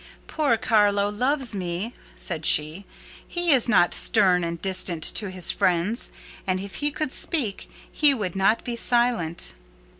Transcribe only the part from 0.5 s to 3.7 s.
Carlo loves me," said she. "He is